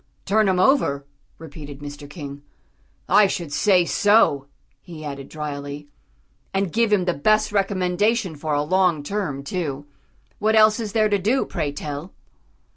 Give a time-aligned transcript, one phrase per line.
[0.25, 1.05] "_"Turn him over?"
[1.37, 2.09] repeated Mr.
[2.09, 2.41] King.
[3.07, 4.47] "I should say so,"
[4.81, 5.89] he added drily,
[6.55, 9.85] "and give him the best recommendation for a long term, too.
[10.39, 12.15] What else is there to do, pray tell?"